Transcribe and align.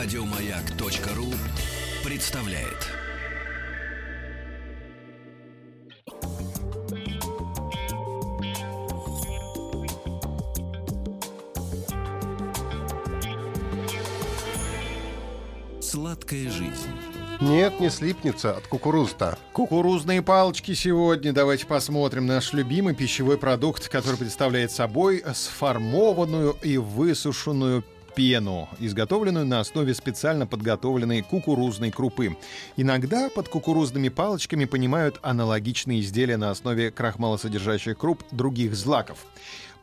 Радиомаяк.ру 0.00 1.26
представляет. 2.04 2.86
Сладкая 15.82 16.48
жизнь. 16.48 16.70
Нет, 17.40 17.80
не 17.80 17.90
слипнется 17.90 18.52
от 18.56 18.68
кукурузы-то. 18.68 19.36
Кукурузные 19.52 20.22
палочки 20.22 20.74
сегодня. 20.74 21.32
Давайте 21.32 21.66
посмотрим 21.66 22.24
наш 22.24 22.52
любимый 22.52 22.94
пищевой 22.94 23.36
продукт, 23.36 23.88
который 23.88 24.16
представляет 24.16 24.70
собой 24.70 25.24
сформованную 25.34 26.56
и 26.62 26.76
высушенную 26.76 27.82
пену, 28.18 28.68
изготовленную 28.80 29.46
на 29.46 29.60
основе 29.60 29.94
специально 29.94 30.44
подготовленной 30.44 31.22
кукурузной 31.22 31.92
крупы. 31.92 32.36
Иногда 32.76 33.28
под 33.30 33.48
кукурузными 33.48 34.08
палочками 34.08 34.64
понимают 34.64 35.20
аналогичные 35.22 36.00
изделия 36.00 36.36
на 36.36 36.50
основе 36.50 36.90
крахмалосодержащих 36.90 37.96
круп 37.96 38.24
других 38.32 38.74
злаков. 38.74 39.18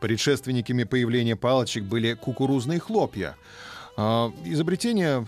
Предшественниками 0.00 0.84
появления 0.84 1.34
палочек 1.34 1.84
были 1.84 2.12
кукурузные 2.12 2.78
хлопья. 2.78 3.36
А, 3.96 4.30
изобретение 4.44 5.26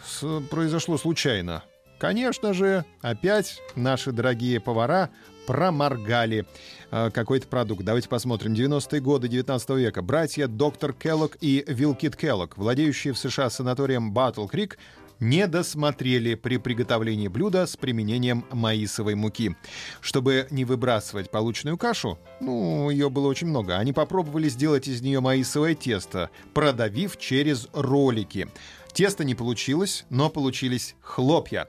произошло 0.50 0.98
случайно. 0.98 1.64
Конечно 1.98 2.54
же, 2.54 2.84
опять 3.00 3.60
наши 3.74 4.12
дорогие 4.12 4.60
повара 4.60 5.10
проморгали 5.46 6.46
э, 6.90 7.10
какой-то 7.10 7.48
продукт. 7.48 7.82
Давайте 7.82 8.08
посмотрим. 8.08 8.52
90-е 8.52 9.00
годы 9.00 9.28
19 9.28 9.70
века. 9.70 10.02
Братья 10.02 10.46
доктор 10.46 10.92
Келлог 10.92 11.36
и 11.40 11.64
Вилкит 11.66 12.16
Келлог, 12.16 12.56
владеющие 12.56 13.14
в 13.14 13.18
США 13.18 13.50
санаторием 13.50 14.12
Батл 14.12 14.46
Крик, 14.46 14.78
не 15.20 15.46
досмотрели 15.46 16.34
при 16.34 16.58
приготовлении 16.58 17.28
блюда 17.28 17.66
с 17.66 17.76
применением 17.76 18.44
маисовой 18.52 19.14
муки. 19.14 19.56
Чтобы 20.00 20.46
не 20.50 20.64
выбрасывать 20.64 21.30
полученную 21.30 21.76
кашу, 21.76 22.18
ну, 22.40 22.90
ее 22.90 23.10
было 23.10 23.26
очень 23.26 23.48
много, 23.48 23.76
они 23.78 23.92
попробовали 23.92 24.48
сделать 24.48 24.86
из 24.86 25.02
нее 25.02 25.20
маисовое 25.20 25.74
тесто, 25.74 26.30
продавив 26.54 27.16
через 27.18 27.68
ролики. 27.72 28.48
Тесто 28.92 29.24
не 29.24 29.34
получилось, 29.34 30.04
но 30.10 30.30
получились 30.30 30.94
хлопья. 31.00 31.68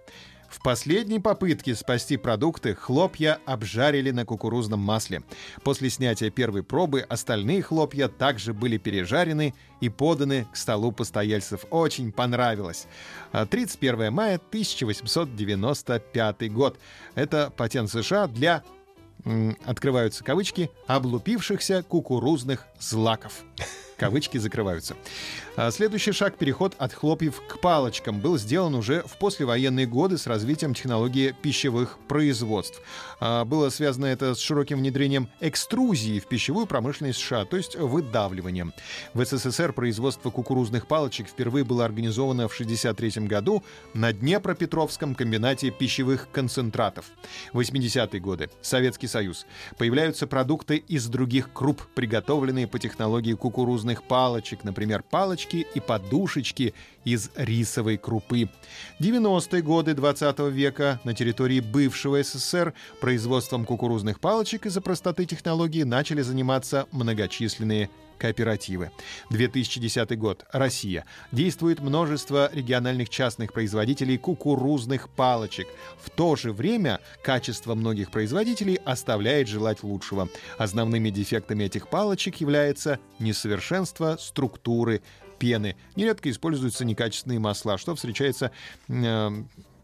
В 0.50 0.62
последней 0.64 1.20
попытке 1.20 1.76
спасти 1.76 2.17
продукты 2.17 2.73
хлопья 2.73 3.38
обжарили 3.45 4.09
на 4.09 4.26
кукурузном 4.26 4.80
масле. 4.80 5.22
После 5.64 5.92
снятия 5.92 6.31
первой 6.31 6.64
пробы 6.64 7.02
остальные 7.02 7.61
хлопья 7.61 8.08
также 8.08 8.53
были 8.53 8.78
пережарены 8.78 9.53
и 9.80 9.89
поданы 9.89 10.48
к 10.52 10.58
столу 10.58 10.92
постояльцев. 10.92 11.66
Очень 11.70 12.11
понравилось. 12.11 12.88
31 13.31 14.02
а 14.02 14.11
мая 14.11 14.36
1895 14.36 16.52
год. 16.52 16.80
Это 17.14 17.54
патент 17.56 17.92
США 17.92 18.26
для 18.28 18.64
открываются 19.66 20.23
кавычки, 20.23 20.72
облупившихся 20.88 21.83
кукурузных 21.83 22.66
злаков. 22.80 23.44
Кавычки 24.00 24.38
закрываются. 24.38 24.95
А 25.58 25.72
следующий 25.72 26.14
шаг— 26.14 26.38
переход 26.39 26.73
от 26.78 26.94
хлопьев 26.94 27.42
к 27.47 27.59
палочкам— 27.59 28.19
был 28.22 28.38
сделан 28.38 28.75
уже 28.75 29.03
в 29.03 29.17
послевоенные 29.17 29.86
годы 29.86 30.17
с 30.17 30.25
развитием 30.25 30.73
технологии 30.73 31.36
пищевых 31.42 31.97
производств. 32.08 32.81
А, 33.20 33.44
было 33.44 33.70
связано 33.70 34.05
это 34.05 34.36
с 34.36 34.39
широким 34.39 34.77
внедрением 34.77 35.30
экструзии 35.42 36.20
в 36.20 36.27
пищевую 36.27 36.66
промышленность 36.66 37.20
США, 37.20 37.44
то 37.44 37.58
есть 37.58 37.75
выдавливанием. 37.75 38.73
В 39.14 39.25
СССР 39.25 39.73
производство 39.73 40.30
кукурузных 40.30 40.88
палочек 40.88 41.27
впервые 41.27 41.66
было 41.66 41.83
организовано 41.83 42.47
в 42.47 42.53
1963 42.53 43.27
году 43.27 43.64
на 43.94 44.14
Днепропетровском 44.14 45.14
комбинате 45.14 45.72
пищевых 45.72 46.31
концентратов. 46.31 47.05
80-е 47.52 48.21
годы. 48.21 48.49
Советский 48.61 49.08
Союз. 49.08 49.45
Появляются 49.77 50.26
продукты 50.26 50.77
из 50.77 51.08
других 51.08 51.52
круп, 51.52 51.82
приготовленные 51.95 52.67
по 52.67 52.80
технологии 52.80 53.33
кукурузных 53.33 53.89
палочек, 54.04 54.64
например, 54.64 55.04
палочки 55.04 55.67
и 55.73 55.80
подушечки 55.80 56.73
из 57.05 57.32
рисовой 57.36 57.98
крупы. 57.98 58.50
90-е 59.00 59.61
годы 59.61 59.94
20 59.94 60.39
века 60.52 61.00
на 61.04 61.14
территории 61.14 61.60
бывшего 61.60 62.22
СССР 62.22 62.73
производством 63.02 63.66
кукурузных 63.66 64.20
палочек 64.20 64.66
из-за 64.66 64.82
простоты 64.82 65.26
технологии 65.26 65.83
начали 65.83 66.22
заниматься 66.22 66.88
многочисленные 66.92 67.89
кооперативы. 68.20 68.92
2010 69.32 70.18
год. 70.20 70.46
Россия. 70.52 71.06
Действует 71.32 71.80
множество 71.80 72.52
региональных 72.54 73.10
частных 73.10 73.54
производителей 73.54 74.18
кукурузных 74.18 75.10
палочек. 75.10 75.68
В 76.00 76.12
то 76.12 76.36
же 76.36 76.52
время 76.52 77.00
качество 77.24 77.74
многих 77.74 78.12
производителей 78.12 78.76
оставляет 78.86 79.48
желать 79.48 79.82
лучшего. 79.82 80.30
Основными 80.58 81.10
дефектами 81.10 81.64
этих 81.64 81.88
палочек 81.88 82.36
является 82.36 83.00
несовершенство 83.18 84.18
структуры 84.20 85.02
пены. 85.40 85.76
Нередко 85.96 86.30
используются 86.30 86.86
некачественные 86.86 87.40
масла, 87.40 87.78
что 87.78 87.96
встречается 87.96 88.52
э, 88.90 89.32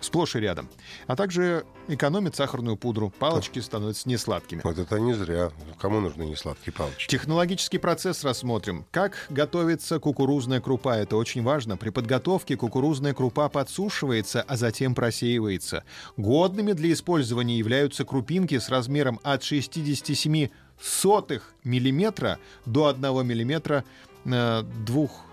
сплошь 0.06 0.36
и 0.36 0.40
рядом. 0.40 0.70
А 1.08 1.16
также 1.16 1.66
экономит 1.88 2.36
сахарную 2.36 2.78
пудру. 2.78 3.12
Палочки 3.20 3.60
становятся 3.60 4.08
несладкими. 4.08 4.62
Вот 4.64 4.78
это 4.78 5.00
не 5.00 5.14
зря. 5.14 5.52
Кому 5.80 6.00
нужны 6.00 6.24
несладкие 6.24 6.74
палочки? 6.74 7.10
Технологический 7.10 7.78
процесс 7.78 8.24
рассмотрим. 8.24 8.86
Как 8.92 9.28
готовится 9.30 10.00
кукурузная 10.00 10.62
крупа? 10.62 10.98
Это 10.98 11.18
очень 11.18 11.44
важно. 11.44 11.78
При 11.78 11.90
подготовке 11.90 12.56
кукурузная 12.58 13.14
крупа 13.14 13.50
подсушивается, 13.50 14.42
а 14.42 14.58
затем 14.58 14.96
просеивается. 14.96 15.84
Годными 16.18 16.74
для 16.74 16.94
использования 16.94 17.58
являются 17.58 18.06
крупинки 18.06 18.58
с 18.58 18.70
размером 18.70 19.20
от 19.24 19.44
67 19.44 20.50
сотых 20.80 21.54
миллиметра 21.64 22.40
до 22.66 22.88
1 22.88 23.26
миллиметра 23.26 23.84
э, 24.26 24.64
двух 24.86 25.26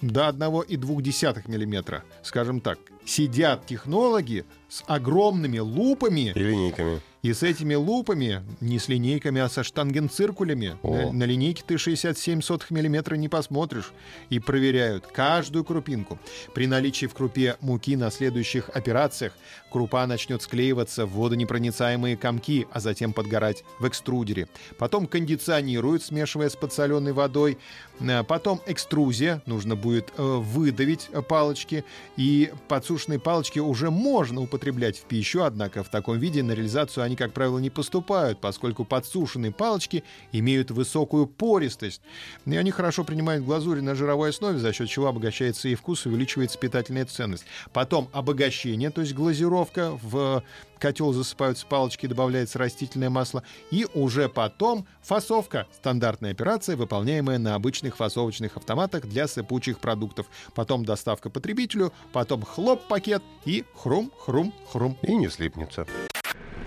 до 0.00 0.28
1,2 0.28 1.42
мм, 1.48 2.02
скажем 2.22 2.60
так. 2.60 2.78
Сидят 3.04 3.66
технологи 3.66 4.44
с 4.68 4.84
огромными 4.86 5.58
лупами 5.58 6.32
и 6.34 6.38
линейками. 6.38 7.00
И 7.22 7.34
с 7.34 7.42
этими 7.42 7.74
лупами, 7.74 8.42
не 8.60 8.78
с 8.78 8.88
линейками, 8.88 9.42
а 9.42 9.48
со 9.50 9.62
штангенциркулями, 9.62 10.76
на, 10.82 11.12
на 11.12 11.24
линейке 11.24 11.62
ты 11.66 11.76
67 11.76 12.40
сотых 12.40 12.70
миллиметра 12.70 13.16
не 13.16 13.28
посмотришь, 13.28 13.92
и 14.30 14.38
проверяют 14.38 15.06
каждую 15.06 15.64
крупинку. 15.64 16.18
При 16.54 16.66
наличии 16.66 17.04
в 17.04 17.12
крупе 17.12 17.56
муки 17.60 17.94
на 17.94 18.10
следующих 18.10 18.70
операциях 18.70 19.34
крупа 19.70 20.06
начнет 20.06 20.40
склеиваться 20.40 21.04
в 21.04 21.12
водонепроницаемые 21.12 22.16
комки, 22.16 22.66
а 22.72 22.80
затем 22.80 23.12
подгорать 23.12 23.64
в 23.78 23.86
экструдере. 23.86 24.48
Потом 24.78 25.06
кондиционируют, 25.06 26.02
смешивая 26.02 26.48
с 26.48 26.56
подсоленной 26.56 27.12
водой. 27.12 27.58
Э, 28.00 28.22
потом 28.24 28.62
экструзия, 28.66 29.42
нужно 29.44 29.76
будет 29.76 30.10
э, 30.16 30.22
выдавить 30.22 31.10
палочки, 31.28 31.84
и 32.16 32.50
подсушенные 32.68 33.18
палочки 33.18 33.58
уже 33.58 33.90
можно 33.90 34.40
употреблять 34.40 34.98
в 34.98 35.04
пищу, 35.04 35.42
однако 35.42 35.84
в 35.84 35.90
таком 35.90 36.18
виде 36.18 36.42
на 36.42 36.52
реализацию 36.52 37.09
они, 37.10 37.16
как 37.16 37.32
правило, 37.32 37.58
не 37.58 37.70
поступают, 37.70 38.40
поскольку 38.40 38.84
подсушенные 38.84 39.50
палочки 39.50 40.04
имеют 40.30 40.70
высокую 40.70 41.26
пористость. 41.26 42.02
И 42.46 42.56
они 42.56 42.70
хорошо 42.70 43.02
принимают 43.02 43.44
глазурь 43.44 43.80
на 43.80 43.96
жировой 43.96 44.30
основе, 44.30 44.60
за 44.60 44.72
счет 44.72 44.88
чего 44.88 45.08
обогащается 45.08 45.68
и 45.68 45.74
вкус, 45.74 46.06
и 46.06 46.08
увеличивается 46.08 46.56
питательная 46.56 47.04
ценность. 47.06 47.44
Потом 47.72 48.08
обогащение, 48.12 48.90
то 48.90 49.00
есть 49.00 49.12
глазировка 49.12 49.98
в 50.02 50.44
котел 50.78 51.12
засыпаются 51.12 51.66
палочки, 51.66 52.06
добавляется 52.06 52.58
растительное 52.58 53.10
масло, 53.10 53.42
и 53.72 53.88
уже 53.92 54.28
потом 54.28 54.86
фасовка. 55.02 55.66
Стандартная 55.74 56.30
операция, 56.30 56.76
выполняемая 56.76 57.38
на 57.38 57.56
обычных 57.56 57.96
фасовочных 57.96 58.56
автоматах 58.56 59.06
для 59.06 59.26
сыпучих 59.26 59.80
продуктов. 59.80 60.26
Потом 60.54 60.84
доставка 60.84 61.28
потребителю, 61.28 61.92
потом 62.12 62.42
хлоп-пакет 62.42 63.22
и 63.44 63.64
хрум-хрум-хрум. 63.74 64.96
И 65.02 65.14
не 65.16 65.28
слипнется. 65.28 65.86